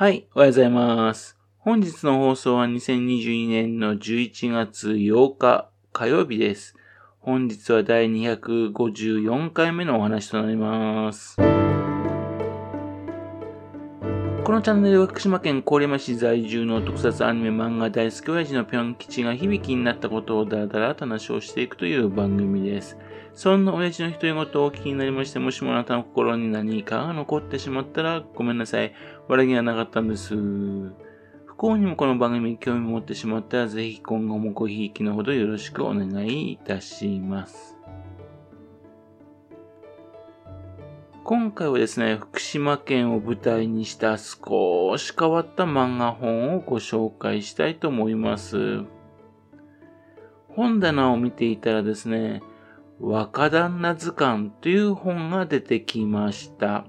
[0.00, 1.36] はい、おはようございます。
[1.58, 6.76] 本日の放送は2022年の11月8日火曜日です。
[7.18, 11.36] 本日は第254回目のお話となります。
[14.48, 22.96] このチャンネルは福島県郡山市在住の特撮アニメ漫画大好き親父のぴょん吉が響きになったことをだらだらと話をしていくという番組です。
[23.34, 28.94] そんな親父の独り言をお聞きになりまして、もしもあなたの心に何かが残ってしまったらごめんなさい。
[29.28, 30.34] 悪気はなかったんです。
[30.34, 30.94] 不
[31.58, 37.77] 幸にもこの番組に興味を持ってしまったら、ぜひ今後もごひいきのほどよろしくお願いいたします。
[41.30, 48.84] 今回はですね、福島県を舞台にした少し変わった漫画本をご紹介したいと思います。
[50.48, 52.42] 本棚を見ていたらですね、
[52.98, 56.86] 若旦那図鑑という本が出てきました。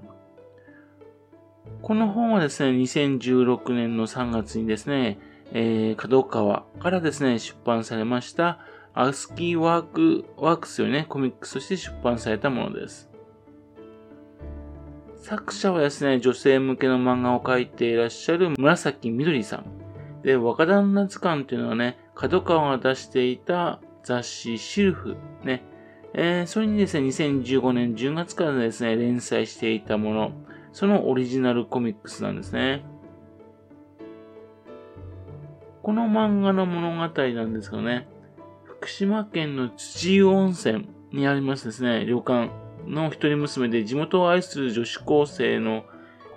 [1.82, 5.18] この本はですね、2016年の3月にですね、
[5.52, 8.60] えー、角川からですね、出版されました、
[8.94, 13.09] アスキーワーク、ワークスよね、コミックスとして出版されたものです。
[15.20, 19.64] 作者はですね、女性向けの漫画を描いていらっしゃる紫みどりさん。
[20.22, 25.62] で、若旦那図鑑っていうのはね、角川が出していた雑誌シルフ、ね、
[26.14, 30.32] えー、それにですね、2015年10月からですね、連載していたもの、
[30.72, 32.84] そのオリジナルコミックスなんですね。
[35.82, 38.08] この漫画の物語なんですけどね、
[38.64, 42.69] 福島県の土湯温泉にありますですね、旅館。
[42.86, 45.84] の一人娘で地元を愛する女子高生の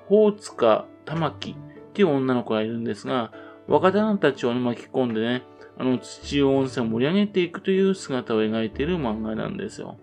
[0.09, 1.55] 大塚玉木っ
[1.93, 3.31] ていう女の子がいるんですが、
[3.67, 5.43] 若旦那たちを巻き込んでね、
[5.77, 9.97] あの土湯温泉を盛り上げていくという姿を描いている漫画なんですよ。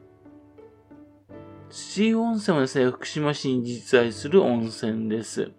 [1.69, 5.53] 土湯温泉はですね、福島市に実在する温泉です。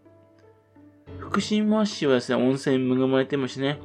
[1.20, 3.80] 福島市はですね、温泉に恵まれてますね。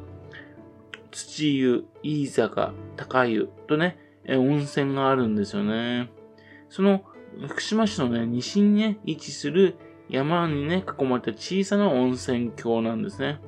[1.12, 6.10] 土湯、飯坂、高湯とね、温泉があるんですよね。
[6.76, 7.00] その
[7.48, 9.78] 福島市のね、西にね、位置する
[10.10, 13.40] 山にね、囲まれた小さな温泉郷なんですね。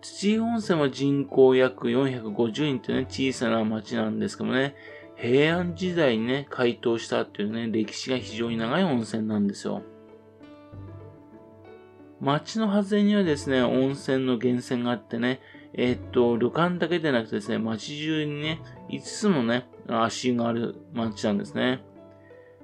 [0.00, 4.76] 土湯温泉は人口約450人というね、小さな町なんですけどもね、
[5.16, 9.82] 平安時代にね、開湯したっていうね、歴史が非常に長い温泉なんですよ。
[12.20, 15.40] 町の外れにはですね、温泉の源泉があってね、
[15.72, 21.82] えー、っと、旅館だけでなくてですね、町中にね、5つのね、足がある町なんですね。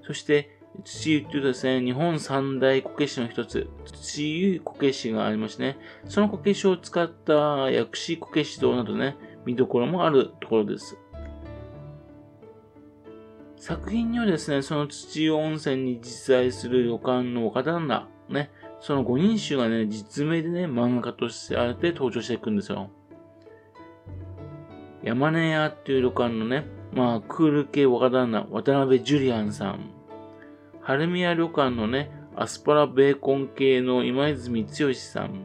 [0.02, 10.96] そして、土湯っていうとですね、日本三大こけしの一つ、土湯こけしがありましてね、そのこけしを使った薬師こけし堂などね、見どころもあるところです。
[13.56, 22.90] 作品にはですね、その土湯温泉に実在する旅館の岡旦那、ね、その5人衆がね、実名でね、漫画家としてあえて登場していくんですよ。
[25.02, 29.90] 山根屋っていう旅館のね、まあ、クール系若旦那、渡辺ジュリアンさん。
[30.80, 35.44] 晴宮旅館のね、アスパラベーコン系の今泉剛さん。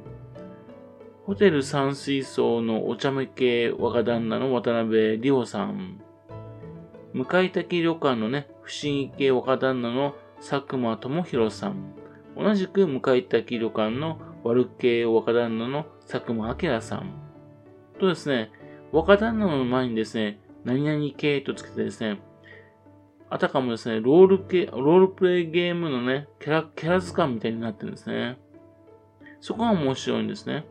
[1.25, 5.99] ホテル山水槽のお茶目系若旦那の渡辺里穂さん。
[7.13, 11.93] 向い滝旅館のね、不思議系若旦那の佐久間智弘さん。
[12.35, 17.13] 同じく向い滝旅館の悪系若旦那の佐久間明さん。
[17.99, 18.51] とですね、
[18.91, 22.19] 若旦那の前にですね、何々系とつけてですね、
[23.29, 28.37] あたかもですね、ロール系、ロールプレイゲームのね、キャラ、キャラ図鑑みたいになってるんですね。
[29.39, 30.65] そこが面白いんですね。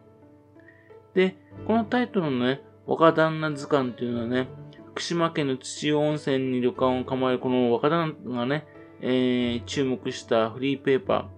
[1.15, 4.49] で、このタイトルのね、若旦那図鑑っていうのはね、
[4.91, 8.67] 福島県の土湯温泉に旅館を構えるこの若旦那がね、
[9.01, 11.29] えー、注目したフリーペーパ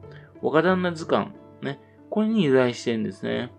[0.40, 1.80] ー、若旦那図鑑、ね、
[2.10, 3.50] これに由来してるんですね。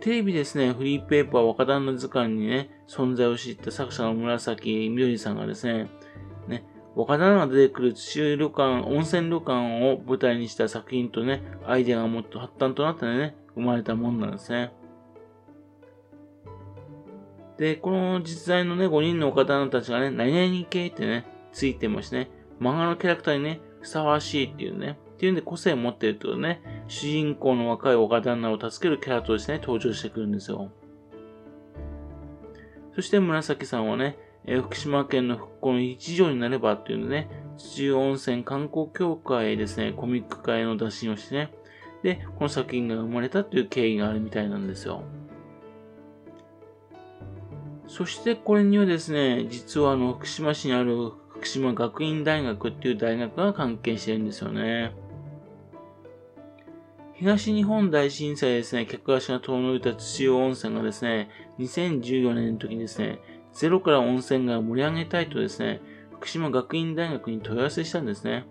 [0.00, 5.90] テレビですね、フリーペーパー若旦那図鑑にね、存在を知った作者の紫みどりさんがですね、
[6.48, 6.64] ね、
[6.96, 14.72] 若旦那が出てくる土湯旅館、温泉旅館を舞台にした作品とね、アイデアがもっと発端となってね、生まれたもんなんですね。
[17.58, 30.72] で、この実在のね、5人の岡田たちがね、何々系ってね、ついてましてね、漫画のキャラクターにね、ふさわしいっていうね、っていうんで個性を持ってるってことね、主人公の若い岡旦那を助けるキャラとしてね、登場してくるんですよ。
[32.96, 41.54] そして紫さんはね、え、福島県の復興の一助になればっていうのね、土湯温泉観光協会ですね、コミック会の打診をしてね、
[42.02, 45.04] で、この作品が生まれたという経緯があるみたいなんですよ。
[47.86, 54.92] そしてこれにはですね、実はあの、福島市にある福島学院大学っていう大学が関係してるんですよね。
[57.20, 61.28] 東日本大震災ですね、客足が遠のいた土湯温泉がですね、
[61.58, 63.18] 2014年の時にですね、
[63.52, 65.82] ゼロから温泉街を盛り上げたいとですね、
[66.14, 68.46] 福島学院大学に問い合わせしたんですね。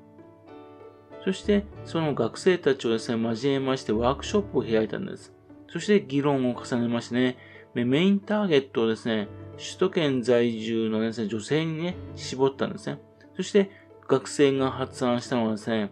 [1.25, 5.33] そして、その学生たちをですね、交えましてワークショップを開いたんです。
[5.67, 7.37] そして議論を重ねましてね、
[7.73, 12.99] メインターゲットをですね、首都圏在住のですね、女性にね、絞ったんですね。
[13.35, 13.71] そして、
[14.07, 15.89] 学生が発案したのはですね、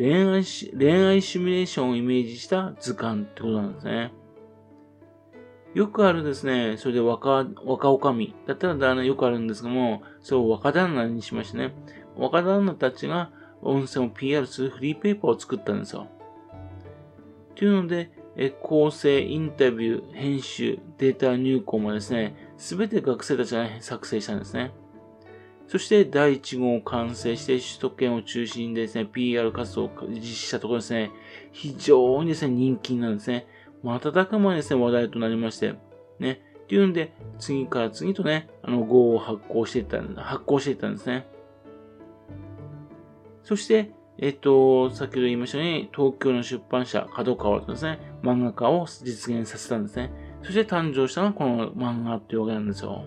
[0.00, 4.12] 恋愛し、恋愛シミュレーションをイメージした図鑑ってことなんですね。
[5.74, 11.74] よくあるですね、それで若、若女将だったらよくあるんですけども、それを若旦那にしましてね、
[12.16, 13.30] 若旦那たちが
[13.60, 16.06] 温泉を PR するフリーペーパーを作ったんですよ。
[17.54, 24.72] というので、え構成、インタビュー、編集、データ入稿もですね、すべて学生たちが作成したんですね。
[25.70, 31.12] そして第1号を完成して首都圏を中心にですね、PR 活動を実施したところですね、
[31.52, 33.46] 非常にですね、人気なんですね。
[33.84, 35.76] 瞬く間にですね、話題となりまして、
[36.18, 36.40] ね。
[36.64, 41.28] っていうんで、次から次とね、あの、号を発行していった、発行していったんですね。
[43.44, 50.10] そして、えっと、先ほど言いましたように、東京の出版社、角川とですね、漫画家を実現させたんですね。
[50.42, 53.04] そして誕生したのがこの漫画っていうわけなんですよ。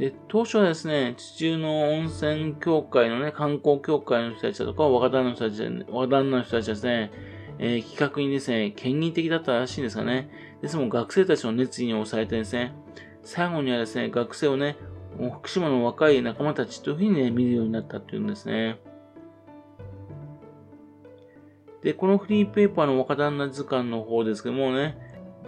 [0.00, 7.10] で、当初はですね、地中の温泉協会のね、観光協会の人たちだとか、若旦那の人たち、若旦那の人たちですね、
[7.58, 10.30] えー、企画にですね、権威的だったらしいんですがね、
[10.62, 12.72] ですも学生たちの熱意に抑えてですね、
[13.22, 14.78] 最後にはですね、学生をね、
[15.34, 18.80] 福島の若い仲間たちというふうにね、見るようになったというんですね。
[21.82, 24.96] で、このフリーペーパーの若旦那図鑑の方ですけどもね、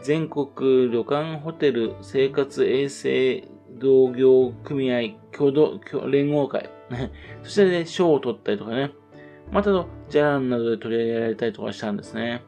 [0.03, 3.49] 全国旅館ホテル生活衛生
[3.79, 5.81] 同業組合共同
[6.11, 6.71] 連合会、
[7.43, 8.93] そしてね、賞を取ったりとかね、
[9.51, 12.43] またと、ジャランなどで取り上げられたりとかしたんですね。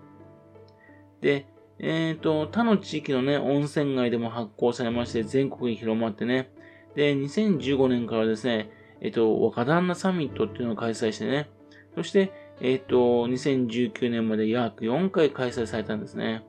[1.20, 1.46] で、
[1.78, 6.50] えっ、ー、と、他の地域のね、温泉街でも発行されまして、全国に広まってね、
[6.94, 11.50] で、2015年からですね、えっ、ー、と、若旦那サミットっていうのを開催してね、
[11.94, 16.44] そして、えっ、ー、と、2019年まで約4回開催されたんですね。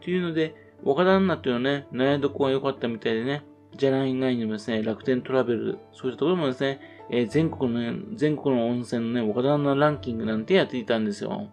[0.00, 0.54] というので、
[0.84, 3.42] 若旦那っていうのはね、悩どこが良かったみたいでね、
[3.76, 11.48] じゃらん以外にもですね、楽天トラベル、そういったところもですね、えー、全国の、ね、全国の温泉のね、若旦那ランキングなんてやっていたんですよ。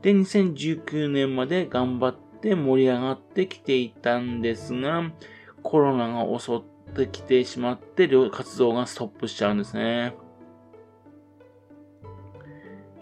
[0.00, 5.12] で、2019年まで頑張って盛り上がってきていたんですが、
[5.62, 6.60] コロナが襲っ
[6.94, 10.14] てきてしまって、活動がストップしちゃうんですね。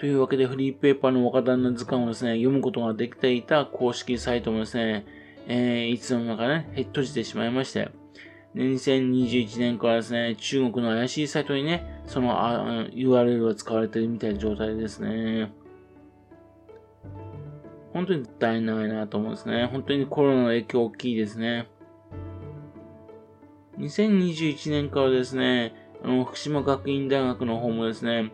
[0.02, 5.06] というわけで、フリーペーパーの若旦那図鑑をですね、読むことができていた公式サイトもですね、
[5.46, 7.88] えー、いつの間かね、へっとじてしまいまして、
[8.56, 12.34] 2021年からですね、中国の怪しいサイトにね、その
[12.88, 15.52] URL が使われているみたいな状態ですね。
[17.92, 19.66] 本当にったいないなと思うんですね。
[19.66, 21.68] 本当にコロナの影響大きいですね。
[23.78, 28.32] 2021年からですね、あの、福島学院大学の方もですね、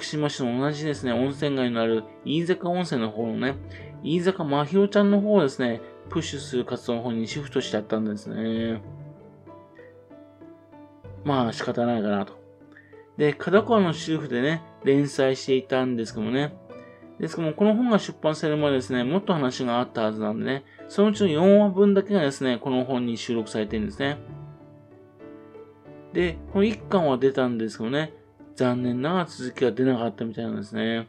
[0.00, 3.56] 福島市と同じですね、温泉街のある飯坂温泉の方のね、
[4.02, 8.80] 飯坂真宙ちゃんの方をですね、プッシュする活動の方にシフトしちゃったんですね。
[11.22, 12.32] まあ仕方ないかなと。
[13.18, 16.54] で、角川の主婦でね、連載していたんですけどもね。
[17.18, 24.16] ですけども、この本が出版されるまでですね、もっと話があったはずなんでね、そのうちの4話分だけがですね、この本に収録されてるんですね。
[26.14, 28.14] で、この1巻は出たんですけどね、
[28.56, 31.08] 残念ながら続きが出なかったみたいなんですね。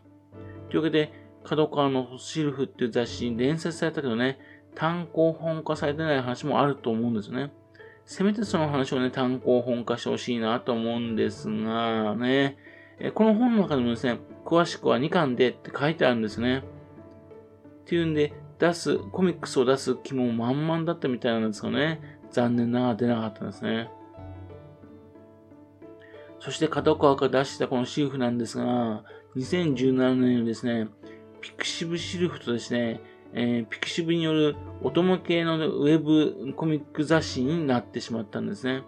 [0.70, 4.40] というわけで、角川のシルフっていう雑誌に連載されたけどね、
[4.76, 7.52] 単行本化されてない話もあると思うんですね。
[8.06, 12.58] せめてその話をね、単行本化してほしいなと思うんですがね、
[13.00, 16.60] えこの本の中でもですね、詳しくは2巻でって書いてあるんですね。
[16.60, 23.90] っていうんで、出す、コミックスを出す気も満々だったみたいなんですがね、残念ながら出なかったんですね。
[26.42, 29.04] そして角川が出したこのシルフなんですが、
[29.36, 30.88] 2017年にですね、
[31.40, 33.00] pixiv シルフとですね、
[33.34, 38.82] えー、 pixiv による乙女系のウェブコミック雑誌になってしまったんですね。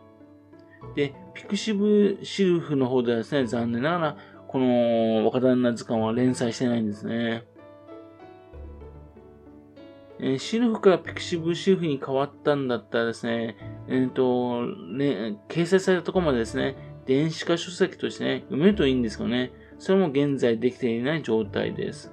[0.96, 4.18] で、 pixiv シルフの方ではですね、残念ながら、
[4.48, 7.44] この若旦那図鑑は連載してないんですね。
[10.20, 13.58] えー、シルフから pixiv シルフに変わったんだったらですね、
[13.88, 22.12] えっ、ー、と、ね、掲載されたところまでですね、電子化書籍としてね、読めるといいんですけどね、それも現在できていない状態です。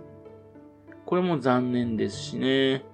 [1.07, 2.85] これも残念ですしね。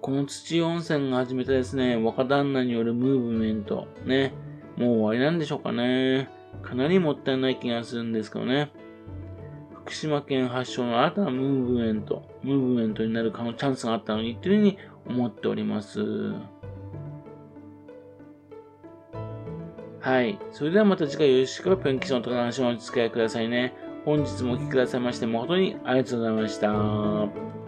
[0.00, 4.32] この土温泉が始めたですね、若旦那によるムーブメント、ね、
[4.76, 6.30] もう終わりなんでしょうかね。
[6.62, 8.72] かなりもったいない気がするんですけどね。
[9.84, 16.00] 福島県発祥の新たなムーブメント、ムーブメントになる可能チャンスがあったのにというふうに思っております。
[20.00, 20.38] はい。
[20.52, 23.74] それではまた次回よろしくペンキションとの話をお付き合いくださいね。
[24.04, 27.59] 本日もお聴きくださいまして誠にありがとうございました。